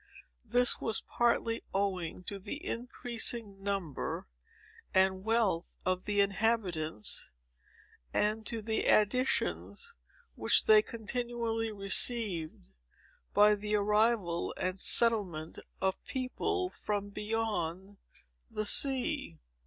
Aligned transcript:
This 0.43 0.79
was 0.81 1.01
partly 1.01 1.61
owing 1.75 2.23
to 2.23 2.39
the 2.39 2.65
increasing 2.65 3.61
number 3.61 4.25
and 4.95 5.23
wealth 5.23 5.77
of 5.85 6.05
the 6.05 6.21
inhabitants, 6.21 7.29
and 8.11 8.43
to 8.47 8.63
the 8.63 8.85
additions 8.85 9.93
which 10.33 10.65
they 10.65 10.81
continually 10.81 11.71
received, 11.71 12.63
by 13.35 13.53
the 13.53 13.75
arrival 13.75 14.55
and 14.57 14.79
settlement 14.79 15.59
of 15.79 16.03
people 16.05 16.71
from 16.71 17.11
beyond 17.11 17.97
the 18.49 18.65
sea. 18.65 19.37